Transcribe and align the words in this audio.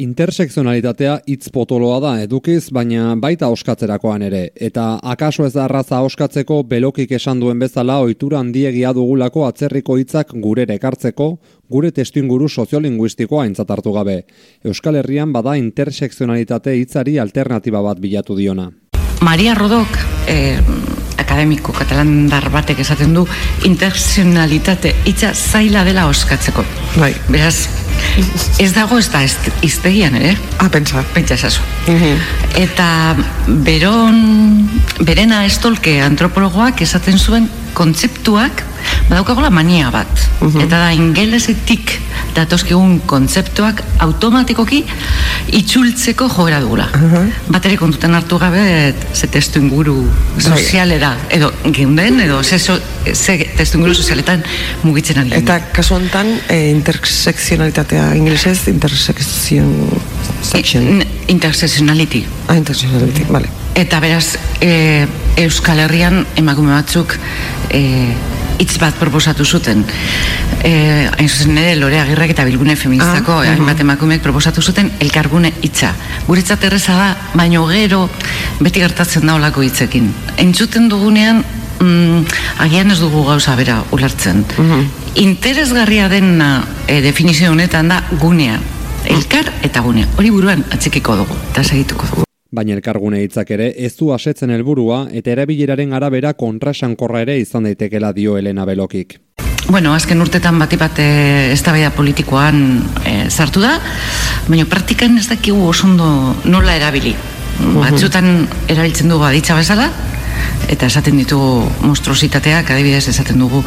Intersekzionalitatea 0.00 1.18
hitz 1.28 1.50
potoloa 1.52 1.98
da 2.00 2.10
edukiz, 2.22 2.70
baina 2.72 3.10
baita 3.20 3.50
oskatzerakoan 3.52 4.22
ere. 4.24 4.40
Eta 4.56 4.94
akaso 5.12 5.44
ez 5.44 5.52
da 5.52 5.66
arraza 5.66 5.98
oskatzeko 6.06 6.62
belokik 6.70 7.12
esan 7.18 7.42
duen 7.42 7.60
bezala 7.60 7.98
ohitura 8.00 8.38
handiegia 8.40 8.94
dugulako 8.96 9.44
atzerriko 9.44 9.98
hitzak 10.00 10.32
gurere 10.40 10.78
ekartzeko, 10.80 11.26
gure 11.68 11.90
testuinguru 11.92 12.48
soziolinguistikoa 12.48 13.44
aintzat 13.44 13.74
hartu 13.76 13.92
gabe. 13.92 14.22
Euskal 14.64 14.96
Herrian 15.02 15.34
bada 15.36 15.58
intersekzionalitate 15.60 16.78
hitzari 16.80 17.18
alternatiba 17.18 17.84
bat 17.84 18.00
bilatu 18.00 18.38
diona. 18.40 18.70
Maria 19.20 19.52
Rodok, 19.54 20.00
eh, 20.26 20.56
akademiko 21.20 21.74
katalandar 21.76 22.48
batek 22.52 22.80
esaten 22.84 23.14
du 23.14 23.26
intersekzionalitate 23.68 24.94
hitza 25.04 25.34
zaila 25.34 25.84
dela 25.84 26.08
oskatzeko. 26.10 26.64
Bai. 26.96 27.14
Beraz, 27.28 27.68
Ez 28.60 28.72
dago 28.74 28.98
ez 28.98 29.08
da 29.12 29.20
iztegian, 29.66 30.14
ere? 30.18 30.34
Ah, 30.58 30.68
pentsa. 30.72 31.02
Pentsa 31.14 31.36
esazu. 31.36 31.62
Eta 32.58 32.88
beron, 33.66 34.18
berena 35.06 35.44
estolke 35.48 35.98
antropologoak 36.04 36.82
esaten 36.86 37.18
zuen 37.18 37.48
kontzeptuak 37.76 38.64
badaukagola 39.10 39.50
mania 39.50 39.90
bat. 39.90 40.28
Eta 40.40 40.78
da 40.78 40.90
ingelesetik 40.94 41.96
datozkigun 42.36 43.00
kontzeptuak 43.10 43.82
automatikoki 44.06 44.84
itxultzeko 45.58 46.28
joera 46.30 46.60
dugula. 46.62 46.86
Uh 46.94 47.26
kontutan 47.80 48.14
hartu 48.14 48.38
gabe 48.38 48.94
ze 49.14 49.26
testu 49.26 49.60
inguru 49.60 49.94
bai. 50.04 50.42
sozialera 50.42 51.16
edo 51.30 51.52
geunden 51.72 52.20
edo 52.20 52.42
ze, 52.42 52.58
so, 52.58 52.78
ze 53.14 53.38
testu 53.56 53.78
inguru 53.78 53.94
sozialetan 53.94 54.42
mugitzen 54.82 55.18
ari. 55.18 55.32
Eta 55.32 55.60
kasu 55.72 55.94
honetan 55.94 56.26
e, 56.48 56.70
intersekzionalitatea 56.70 58.14
inglesez 58.14 58.68
intersekzion 58.68 59.88
section. 60.42 61.02
Intersekzionality. 61.28 62.24
Ah, 62.48 62.56
intersekzionality, 62.56 63.24
vale. 63.30 63.48
Eta 63.74 64.00
beraz, 64.00 64.36
e, 64.60 65.06
Euskal 65.40 65.78
Herrian 65.78 66.26
emakume 66.36 66.74
batzuk 66.74 67.16
e, 67.70 68.14
hitz 68.60 68.76
bat 68.80 68.96
proposatu 69.00 69.44
zuten. 69.44 69.84
Eh, 70.62 71.08
hain 71.16 71.28
zuzen 71.28 71.56
ere 71.58 71.76
lore 71.80 72.00
agirrak 72.00 72.34
eta 72.34 72.44
bilgune 72.44 72.76
feministako 72.76 73.38
ah, 73.40 73.46
hainbat 73.54 73.80
emakumeek 73.80 74.22
proposatu 74.22 74.62
zuten 74.62 74.90
elkargune 75.00 75.52
hitza. 75.64 75.94
Guretzat 76.28 76.64
erreza 76.68 76.96
da, 76.98 77.08
baino 77.34 77.64
gero 77.70 78.04
beti 78.60 78.84
gertatzen 78.84 79.26
da 79.26 79.38
olako 79.40 79.64
hitzekin. 79.64 80.10
Entzuten 80.44 80.90
dugunean 80.92 81.42
mm, 81.80 82.24
agian 82.66 82.92
ez 82.92 83.00
dugu 83.00 83.24
gauza 83.28 83.56
bera 83.56 83.80
ulertzen. 83.96 84.44
Interesgarria 85.20 86.08
dena 86.12 86.52
e, 86.86 87.00
definizio 87.00 87.50
honetan 87.52 87.88
da 87.90 88.02
gunea. 88.20 88.60
Elkar 89.10 89.48
eta 89.64 89.80
gunea. 89.80 90.08
Hori 90.18 90.34
buruan 90.34 90.66
atzekiko 90.70 91.22
dugu 91.24 91.38
eta 91.50 91.64
segituko 91.64 92.10
dugu. 92.12 92.29
Baina 92.50 92.74
elkargune 92.74 93.20
hitzak 93.22 93.52
ere 93.54 93.68
ez 93.78 93.92
du 93.94 94.08
asetzen 94.10 94.50
helburua 94.50 95.04
eta 95.14 95.30
erabileraren 95.30 95.92
arabera 95.94 96.32
kontrasankorra 96.34 97.20
ere 97.22 97.36
izan 97.38 97.68
daitekela 97.68 98.10
dio 98.12 98.36
Elena 98.38 98.64
Belokik. 98.66 99.20
Bueno, 99.70 99.92
azken 99.94 100.18
urtetan 100.18 100.58
bati 100.58 100.78
bat 100.80 100.98
eh, 100.98 101.52
eztabaida 101.54 101.92
politikoan 101.94 102.64
e, 103.06 103.12
sartu 103.30 103.62
da, 103.62 103.76
baina 104.48 104.64
praktikan 104.66 105.14
ez 105.20 105.28
dakigu 105.30 105.68
osondo 105.68 106.08
nola 106.50 106.74
erabili. 106.74 107.14
Batzutan 107.60 108.48
erabiltzen 108.72 109.12
dugu 109.12 109.28
aditza 109.28 109.54
bezala, 109.54 109.86
eta 110.72 110.88
esaten 110.90 111.22
ditugu 111.22 111.68
monstruositateak, 111.84 112.74
adibidez 112.74 113.04
esaten 113.12 113.38
dugu 113.38 113.62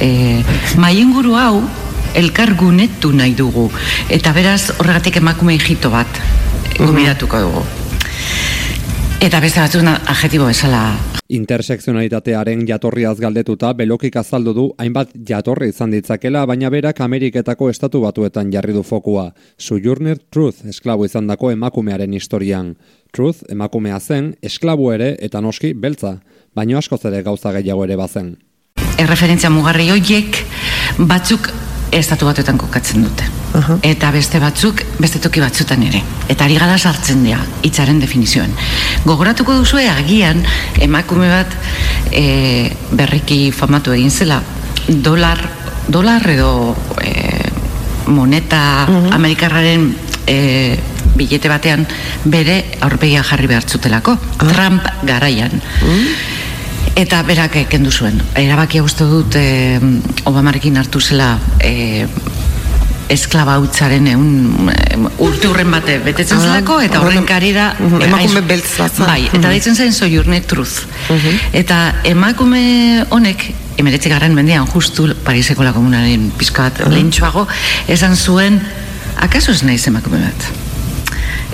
e, 0.00 0.42
maienguru 0.82 1.38
hau 1.40 1.62
elkargunetu 2.20 3.14
nahi 3.16 3.32
dugu, 3.38 3.70
eta 4.12 4.36
beraz 4.36 4.74
horregatik 4.76 5.22
emakume 5.24 5.56
hijito 5.56 5.94
bat 5.94 6.22
gomidatuko 6.76 7.44
dugu. 7.48 7.66
Eta 9.26 9.40
beste 9.42 9.58
batzuna 9.58 9.96
adjetibo 10.06 10.44
bezala. 10.46 10.80
Intersekzionalitatearen 11.34 12.60
jatorriaz 12.68 13.16
galdetuta 13.18 13.72
belokik 13.74 14.14
azaldu 14.20 14.52
du 14.54 14.66
hainbat 14.78 15.16
jatorri 15.26 15.72
izan 15.72 15.90
ditzakela, 15.90 16.44
baina 16.46 16.70
berak 16.70 17.00
Ameriketako 17.02 17.72
estatu 17.72 18.04
batuetan 18.04 18.52
jarri 18.54 18.76
du 18.76 18.84
fokua. 18.86 19.32
Sojourner 19.58 20.20
Truth 20.30 20.70
esklabu 20.70 21.08
izan 21.10 21.26
dako 21.26 21.50
emakumearen 21.50 22.14
historian. 22.14 22.76
Truth 23.10 23.42
emakumea 23.50 23.98
zen, 23.98 24.36
esklabu 24.42 24.92
ere 24.94 25.16
eta 25.18 25.42
noski 25.42 25.72
beltza, 25.74 26.20
baino 26.54 26.78
askoz 26.78 27.02
ere 27.10 27.24
gauza 27.26 27.50
gehiago 27.58 27.82
ere 27.82 27.98
bazen. 27.98 28.36
Erreferentzia 29.02 29.50
mugarri 29.50 29.90
horiek 29.90 30.38
batzuk 31.02 31.50
estatu 31.92 32.26
batuetan 32.26 32.58
kokatzen 32.58 33.04
dute. 33.06 33.26
Eta 33.86 34.10
beste 34.12 34.40
batzuk, 34.42 34.82
beste 35.00 35.20
toki 35.22 35.40
batzutan 35.40 35.82
ere. 35.86 36.02
Eta 36.28 36.44
ari 36.44 36.58
gara 36.60 36.76
sartzen 36.76 37.22
dira, 37.24 37.38
hitzaren 37.64 38.00
definizioen. 38.02 38.52
Gogoratuko 39.06 39.54
duzu 39.60 39.80
agian, 39.80 40.42
emakume 40.82 41.28
bat 41.30 41.54
e, 42.12 42.70
berriki 42.92 43.50
famatu 43.52 43.94
egin 43.96 44.10
zela, 44.10 44.42
dolar, 44.88 45.40
dolar 45.88 46.28
edo 46.30 46.76
e, 47.00 47.48
moneta 48.06 48.86
amerikarraren 49.16 49.88
e, 50.26 50.76
bilete 51.16 51.48
batean 51.48 51.86
bere 52.24 52.62
aurpegia 52.84 53.22
jarri 53.24 53.48
behartzutelako. 53.48 54.18
Trump 54.42 54.84
garaian. 55.08 55.62
Eta 56.94 57.22
berak 57.22 57.58
kendu 57.68 57.90
zuen. 57.90 58.20
Erabakia 58.34 58.82
uste 58.82 59.04
dut 59.04 59.34
e, 59.36 59.80
Obamarekin 60.24 60.76
hartu 60.76 61.00
zela 61.00 61.38
e, 61.60 62.06
esklaba 63.12 63.56
hutzaren 63.62 64.06
egun 64.10 64.70
urte 65.22 65.48
urren 65.48 65.70
bate 65.70 65.98
betetzen 66.02 66.40
ah, 66.40 66.48
zelako 66.48 66.80
eta 66.82 67.02
horren 67.04 67.26
karira 67.28 67.68
emakume 67.78 68.42
beltz 68.48 68.74
bai, 68.98 69.28
eta 69.30 69.46
daitzen 69.46 69.78
zen 69.78 69.94
soiurne 69.94 70.40
truz 70.50 70.86
eta 71.54 71.80
emakume 72.10 73.04
honek 73.14 73.48
emeretzi 73.78 74.10
garren 74.10 74.34
mendian 74.34 74.66
justu 74.72 75.08
Pariseko 75.24 75.62
la 75.62 75.72
komunaren 75.76 76.30
pizkat 76.38 76.80
-huh. 76.80 77.46
esan 77.86 78.16
zuen 78.16 78.60
akaso 79.16 79.52
ez 79.52 79.62
naiz 79.62 79.86
emakume 79.86 80.18
bat 80.18 80.65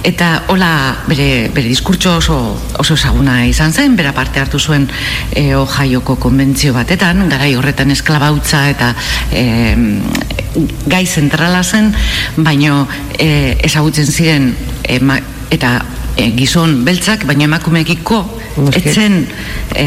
Eta 0.02 0.44
hola 0.50 0.96
bere, 1.06 1.48
bere 1.54 1.68
diskurtso 1.70 2.16
oso, 2.18 2.36
oso 2.82 2.94
esaguna 2.98 3.44
izan 3.46 3.72
zen, 3.72 3.94
bera 3.96 4.10
parte 4.12 4.40
hartu 4.42 4.58
zuen 4.58 4.88
e, 5.30 5.54
ojaioko 5.54 6.16
konbentzio 6.18 6.74
batetan, 6.74 7.28
garai 7.30 7.54
horretan 7.54 7.94
esklabautza 7.94 8.64
eta 8.72 8.92
e, 9.30 9.44
gai 10.90 11.04
zentrala 11.06 11.62
zen, 11.62 11.92
baino 12.36 12.88
e, 13.14 13.58
ezagutzen 13.62 14.10
ziren 14.10 14.52
eta 14.82 15.72
e, 16.16 16.32
gizon 16.34 16.82
beltzak, 16.84 17.22
baina 17.28 17.46
emakumekiko 17.46 18.22
etzen 18.74 19.22
e, 19.78 19.86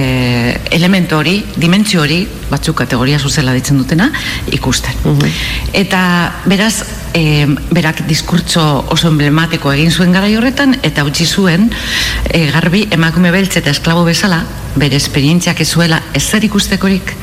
elementu 0.74 1.20
hori, 1.20 1.42
dimentsio 1.60 2.06
hori, 2.06 2.24
batzuk 2.50 2.80
kategoria 2.86 3.20
zuzela 3.20 3.54
ditzen 3.54 3.84
dutena, 3.84 4.10
ikusten. 4.56 4.96
Eta 5.76 6.02
beraz, 6.48 7.05
e, 7.16 7.48
berak 7.72 8.04
diskurtso 8.08 8.86
oso 8.92 9.08
emblematiko 9.08 9.72
egin 9.72 9.92
zuen 9.92 10.12
gara 10.12 10.28
horretan 10.28 10.76
eta 10.84 11.06
utzi 11.08 11.26
zuen 11.26 11.70
e, 12.30 12.50
garbi 12.52 12.86
emakume 12.92 13.32
beltz 13.32 13.56
eta 13.62 13.72
esklabo 13.72 14.04
bezala 14.04 14.44
bere 14.76 15.00
esperientziak 15.00 15.62
ezuela 15.64 16.02
ezer 16.14 16.44
ikustekorik 16.44 17.16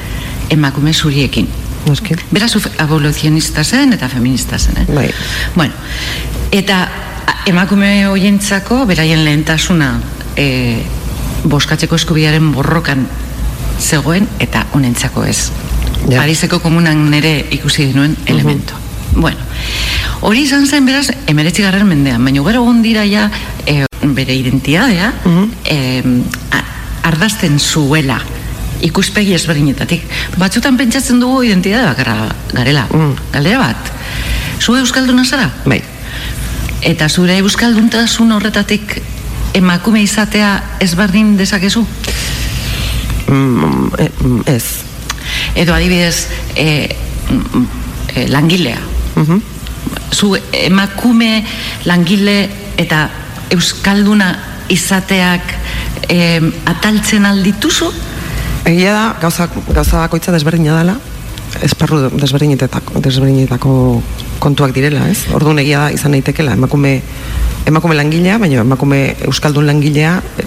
emakume 0.51 0.95
zuriekin. 0.95 1.49
Noski. 1.87 2.17
Beraz 2.31 2.55
aboluzionista 2.79 3.65
zen 3.65 3.93
eta 3.93 4.09
feminista 4.09 4.59
zen. 4.59 4.83
Eh? 4.83 4.87
Bai. 4.95 5.09
Bueno, 5.55 5.75
eta 6.53 6.87
emakume 7.47 8.07
hoientzako 8.07 8.85
beraien 8.87 9.25
lehentasuna 9.27 9.97
e, 10.37 10.81
boskatzeko 11.45 11.99
eskubiaren 11.99 12.53
borrokan 12.55 13.05
zegoen 13.81 14.29
eta 14.41 14.67
honentzako 14.73 15.27
ez. 15.27 15.51
Ja. 16.09 16.23
Pariseko 16.23 16.63
komunan 16.63 17.11
nere 17.11 17.35
ikusi 17.51 17.91
denuen 17.91 18.17
elemento. 18.27 18.79
Bueno, 19.15 19.52
hori 20.23 20.45
izan 20.47 20.67
zen 20.67 20.87
beraz, 20.87 21.09
emeretzi 21.27 21.65
garren 21.65 21.89
mendean, 21.89 22.23
baina 22.25 22.45
gero 22.47 22.63
gondira 22.63 23.05
ja, 23.09 23.29
e, 23.67 23.85
bere 24.03 24.35
identidadea, 24.35 25.13
mm 25.25 26.23
ardazten 27.03 27.57
zuela, 27.59 28.21
ikuspegi 28.87 29.35
ezberdinetatik. 29.35 30.05
Batzutan 30.39 30.77
pentsatzen 30.79 31.19
dugu 31.19 31.41
identidade 31.49 31.89
bakarra 31.89 32.29
garela. 32.53 32.85
Mm. 32.95 33.17
Galdera 33.35 33.59
bat, 33.59 33.91
zu 34.63 34.77
euskalduna 34.79 35.25
zara? 35.25 35.49
Bai. 35.67 35.81
Eta 36.87 37.09
zure 37.11 37.41
euskalduntasun 37.43 38.31
horretatik 38.37 39.01
emakume 39.59 40.05
izatea 40.07 40.53
ezberdin 40.87 41.35
dezakezu? 41.41 41.83
Mm, 43.27 43.91
e, 43.99 44.09
mm, 44.23 44.41
ez. 44.47 44.65
Edo 45.59 45.75
adibidez, 45.75 46.29
e, 46.55 46.97
e, 48.15 48.29
langilea, 48.31 48.79
Mhm. 49.15 49.52
Zu 50.13 50.37
emakume 50.53 51.45
langile 51.89 52.49
eta 52.79 53.09
euskalduna 53.53 54.33
izateak 54.73 55.55
eh, 56.09 56.41
ataltzen 56.67 57.27
aldituzu? 57.27 57.91
Egia 58.69 58.93
da, 58.95 59.07
gauza, 59.21 59.49
gauza 59.73 60.05
bakoitza 60.05 60.33
desberdina 60.33 60.77
dela, 60.79 60.95
esparru 61.67 62.05
desberdinetako, 62.15 63.01
desberdinetako 63.03 63.73
kontuak 64.43 64.75
direla, 64.75 65.09
ez? 65.11 65.27
Orduan 65.35 65.61
egia 65.63 65.87
da 65.87 65.95
izan 65.95 66.15
daitekela 66.15 66.55
emakume 66.59 67.01
emakume 67.67 67.97
langilea, 67.99 68.39
baina 68.43 68.63
emakume 68.63 69.03
euskaldun 69.27 69.67
langilea, 69.67 70.17
e, 70.39 70.47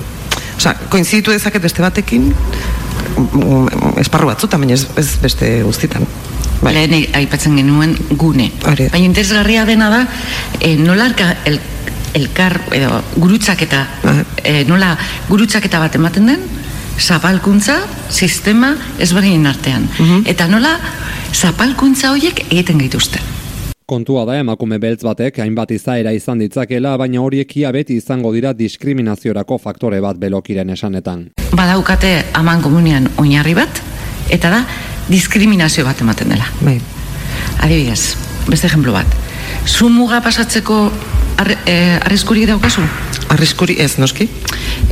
osea, 0.57 0.75
koinziditu 0.91 1.31
dezaket 1.35 1.63
beste 1.63 1.83
batekin 1.83 2.31
mm, 2.31 3.95
esparru 4.03 4.31
batzuta, 4.31 4.59
baina 4.59 4.75
ez, 4.75 4.85
ez 4.99 5.09
beste 5.21 5.51
guztitan. 5.63 6.07
Bai. 6.65 6.73
Lehen 6.73 7.13
aipatzen 7.13 7.55
genuen 7.59 7.93
gune. 8.17 8.49
Baina 8.65 9.05
interesgarria 9.05 9.65
dena 9.69 9.91
da, 9.93 10.01
e, 10.59 10.73
nola 10.81 11.11
el, 11.45 11.59
elkar, 12.17 12.57
edo, 12.73 13.01
gurutzaketa, 13.21 13.85
Bai. 14.03 14.15
e, 14.43 14.63
nola 14.65 14.95
gurutzaketa 15.29 15.79
bat 15.83 15.95
ematen 15.99 16.31
den, 16.31 16.47
zapalkuntza, 16.97 17.77
sistema 18.09 18.73
ezberdinen 18.99 19.45
artean. 19.51 19.85
Eta 20.25 20.47
nola 20.47 20.73
zapalkuntza 21.35 22.13
horiek 22.15 22.45
egiten 22.49 22.81
gaituzte. 22.81 23.21
Kontua 23.85 24.23
da 24.25 24.39
emakume 24.41 24.79
beltz 24.81 25.03
batek 25.05 25.37
hainbat 25.43 25.69
izaera 25.75 26.09
izan 26.15 26.39
ditzakela, 26.41 26.95
baina 26.97 27.21
horiek 27.21 27.51
ia 27.59 27.69
beti 27.75 27.99
izango 27.99 28.31
dira 28.33 28.53
diskriminaziorako 28.57 29.59
faktore 29.61 29.99
bat 30.01 30.17
belokiren 30.17 30.71
esanetan. 30.73 31.27
Badaukate 31.53 32.15
aman 32.33 32.63
komunian 32.65 33.11
oinarri 33.21 33.53
bat, 33.53 33.83
eta 34.33 34.49
da 34.49 34.63
diskriminazio 35.09 35.85
bat 35.85 36.01
ematen 36.01 36.29
dela. 36.29 36.47
Bai. 36.61 36.79
Adibidez, 37.61 38.15
beste 38.47 38.67
ejemplo 38.67 38.93
bat. 38.93 39.07
Zu 39.65 39.89
muga 39.89 40.21
pasatzeko 40.21 40.91
arri, 41.37 41.57
eh, 41.65 41.99
arriskurik 42.05 42.47
daukazu? 42.47 42.81
Arriskuri 43.29 43.77
ez, 43.79 43.97
noski? 43.97 44.29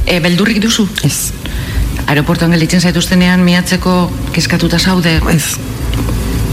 E, 0.05 0.19
beldurrik 0.19 0.61
duzu? 0.63 0.87
Ez. 1.03 1.31
Aeroportuan 2.07 2.51
gelditzen 2.51 2.81
zaituztenean 2.81 3.43
miatzeko 3.45 4.11
kezkatuta 4.33 4.79
zaude 4.79 5.19
Ez. 5.31 5.57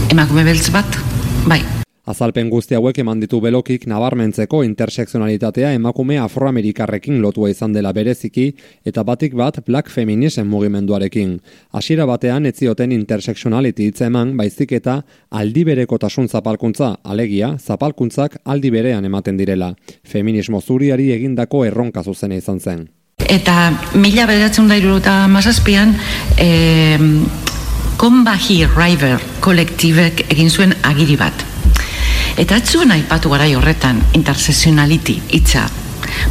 emakume 0.09 0.43
beltz 0.43 0.69
bat? 0.71 0.97
Bai. 1.45 1.80
Azalpen 2.11 2.49
guzti 2.51 2.75
hauek 2.75 2.97
eman 2.99 3.21
ditu 3.21 3.39
belokik 3.39 3.85
nabarmentzeko 3.87 4.61
intersekzionalitatea 4.67 5.69
emakume 5.77 6.17
afroamerikarrekin 6.19 7.21
lotua 7.23 7.51
izan 7.53 7.71
dela 7.71 7.93
bereziki 7.95 8.49
eta 8.85 9.03
batik 9.07 9.35
bat 9.39 9.61
black 9.67 9.87
feminism 9.89 10.49
mugimenduarekin. 10.51 11.37
Hasiera 11.71 12.07
batean 12.09 12.49
ez 12.49 12.57
zioten 12.57 12.91
interseksionality 12.91 13.87
hitza 13.87 14.09
eman 14.11 14.33
baizik 14.37 14.73
eta 14.75 14.97
aldi 15.29 15.63
berekotasun 15.69 16.27
zapalkuntza, 16.27 16.97
alegia, 17.03 17.53
zapalkuntzak 17.59 18.41
aldi 18.43 18.71
berean 18.75 19.07
ematen 19.07 19.39
direla. 19.39 19.71
Feminismo 20.03 20.59
zuriari 20.59 21.11
egindako 21.15 21.63
erronka 21.69 22.03
zuzena 22.03 22.35
izan 22.35 22.59
zen. 22.59 22.89
Eta 23.29 23.55
mila 23.95 24.25
beratzen 24.27 24.67
da 24.67 24.75
iruruta 24.75 25.15
mazazpian, 25.31 25.95
e, 26.35 26.97
Konbahi 28.01 28.65
River 28.65 29.21
kolektibek 29.45 30.25
egin 30.33 30.49
zuen 30.49 30.75
agiri 30.83 31.15
bat. 31.21 31.50
Eta 32.37 32.57
ez 32.57 32.69
zuen 32.71 32.91
aipatu 32.91 33.29
garai 33.29 33.53
horretan 33.55 34.01
interseksionality 34.17 35.19
hitza. 35.35 35.65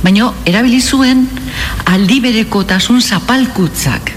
Baina 0.03 0.31
erabili 0.47 0.81
zuen 0.81 1.27
aldi 1.87 2.21
berekotasun 2.21 3.01
zapalkutzak. 3.01 4.13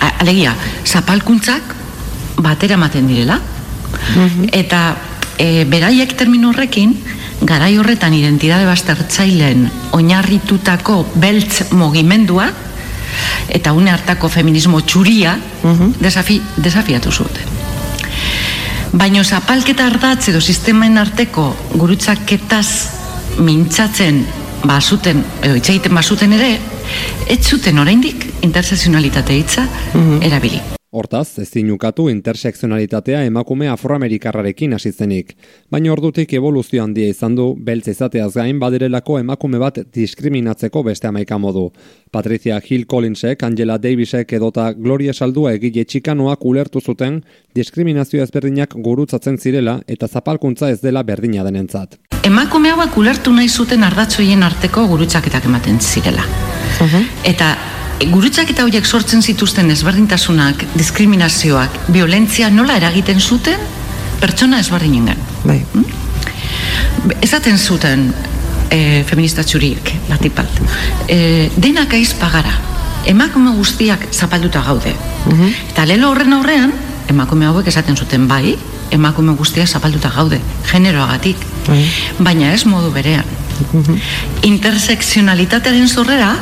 A- 0.00 0.14
Alegia, 0.20 0.54
zapalkuntzak 0.84 1.74
batera 2.40 2.74
ematen 2.74 3.06
direla. 3.08 3.40
Eta 4.52 4.96
e, 5.38 5.64
beraiek 5.68 6.14
termino 6.16 6.50
horrekin, 6.50 6.94
garai 7.42 7.76
horretan 7.80 8.14
identitate 8.14 8.66
baztertzaileen 8.68 9.68
oinarritutako 9.96 11.06
beltz 11.14 11.70
mugimendua 11.72 12.50
eta 13.48 13.72
une 13.72 13.90
hartako 13.90 14.28
feminismo 14.28 14.80
txuria 14.80 15.36
desafi, 16.00 16.40
desafiatu 16.56 17.10
zuten. 17.12 17.49
Baina 18.90 19.22
zapalketa 19.22 19.86
ardatz 19.86 20.32
edo 20.32 20.40
sistemen 20.40 20.98
arteko 20.98 21.44
gurutzaketaz 21.78 22.66
mintzatzen 23.38 24.24
basuten, 24.66 25.22
edo 25.44 25.54
hitz 25.54 25.68
egiten 25.70 25.94
basuten 25.94 26.34
ere, 26.34 26.50
ez 27.30 27.40
zuten 27.46 27.78
oraindik 27.78 28.26
interseksionalitate 28.42 29.38
hitza 29.38 29.68
erabili. 30.26 30.79
Hortaz, 30.90 31.38
ezin 31.38 31.68
ukatu 31.70 32.08
intersekzionalitatea 32.10 33.20
emakume 33.22 33.68
afroamerikarrarekin 33.70 34.72
hasi 34.74 34.90
zenik. 34.90 35.36
Baina 35.70 35.92
ordutik 35.92 36.32
evoluzio 36.34 36.82
handia 36.82 37.06
izan 37.12 37.36
du, 37.38 37.44
beltz 37.68 37.92
izateaz 37.92 38.32
gain 38.34 38.58
badirelako 38.58 39.20
emakume 39.20 39.60
bat 39.62 39.78
diskriminatzeko 39.94 40.82
beste 40.88 41.06
amaika 41.06 41.38
modu. 41.38 41.68
Patricia 42.10 42.58
Hill 42.58 42.88
Collinsek, 42.90 43.46
Angela 43.46 43.78
Davisek 43.78 44.34
edota 44.40 44.72
Gloria 44.74 45.14
Saldua 45.14 45.54
egile 45.54 45.84
txikanoak 45.84 46.42
ulertu 46.44 46.82
zuten 46.82 47.22
diskriminazio 47.54 48.26
ezberdinak 48.26 48.74
gurutzatzen 48.74 49.38
zirela 49.38 49.78
eta 49.86 50.08
zapalkuntza 50.08 50.74
ez 50.74 50.80
dela 50.82 51.06
berdina 51.06 51.46
denentzat. 51.46 52.00
Emakume 52.26 52.74
hauek 52.74 52.98
ulertu 52.98 53.30
nahi 53.30 53.48
zuten 53.48 53.86
ardatzoien 53.86 54.42
arteko 54.42 54.88
gurutzaketak 54.90 55.46
ematen 55.46 55.78
zirela. 55.78 56.26
Eta 57.22 57.54
gurutzaketa 58.08 58.64
horiek 58.64 58.86
sortzen 58.86 59.20
zituzten 59.22 59.70
ezberdintasunak, 59.74 60.64
diskriminazioak, 60.74 61.76
violentzia 61.92 62.48
nola 62.50 62.78
eragiten 62.80 63.20
zuten 63.20 63.60
pertsona 64.20 64.60
ezberdinengan. 64.60 65.20
Bai. 65.44 65.60
Esaten 67.20 67.58
zuten 67.58 68.08
e, 68.70 69.02
feminista 69.08 69.44
txuriek, 69.44 69.92
batipalt. 70.08 70.60
E, 71.08 71.50
denak 71.56 71.92
aizpa 71.96 72.30
gara. 72.32 72.52
Emakume 73.08 73.54
guztiak 73.56 74.08
zapalduta 74.12 74.62
gaude. 74.64 74.92
Eta 75.70 75.86
lelo 75.88 76.10
horren 76.12 76.36
aurrean, 76.36 76.72
emakume 77.08 77.48
hauek 77.48 77.68
esaten 77.72 77.96
zuten 77.96 78.26
bai, 78.28 78.56
emakume 78.92 79.32
guztiak 79.38 79.68
zapalduta 79.68 80.10
gaude, 80.12 80.40
generoagatik. 80.68 81.40
Baina 82.18 82.52
ez 82.52 82.64
modu 82.68 82.92
berean. 82.92 83.24
Interseksionalitatearen 84.44 85.88
zorrera, 85.88 86.34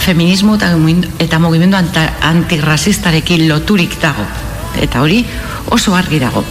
feminismo 0.00 0.56
eta, 0.56 0.72
eta 1.18 1.38
mugimendu 1.38 1.76
antirrasistarekin 1.76 3.48
loturik 3.48 4.00
dago. 4.02 4.24
Eta 4.80 5.02
hori 5.02 5.24
oso 5.70 5.94
argi 5.94 6.18
dago. 6.18 6.44